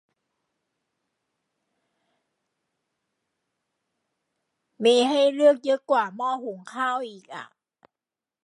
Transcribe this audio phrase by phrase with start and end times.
[4.83, 7.45] มีให้เลือกเยอะกว่าหม้อหุงข้าวอีกอะ